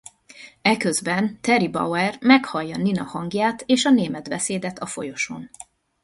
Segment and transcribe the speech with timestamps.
[0.61, 5.49] Eközben Teri Bauer meghallja Nina hangját és a német beszédet a folyosón.